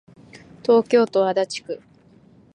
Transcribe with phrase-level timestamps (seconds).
[0.63, 1.81] 東京都足立区